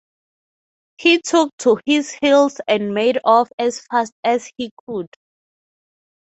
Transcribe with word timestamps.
He 0.97 1.19
took 1.21 1.55
to 1.59 1.77
his 1.85 2.11
heels 2.21 2.59
and 2.67 2.95
made 2.95 3.19
off 3.23 3.51
as 3.59 3.81
fast 3.85 4.13
as 4.23 4.49
he 4.57 4.71
could. 4.87 5.05